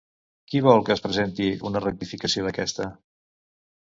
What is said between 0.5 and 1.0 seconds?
Qui vol que